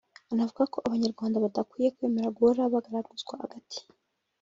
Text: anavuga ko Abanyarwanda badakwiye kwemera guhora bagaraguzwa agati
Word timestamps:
anavuga 0.31 0.63
ko 0.73 0.77
Abanyarwanda 0.87 1.43
badakwiye 1.45 1.89
kwemera 1.95 2.33
guhora 2.37 2.71
bagaraguzwa 2.73 3.33
agati 3.45 3.79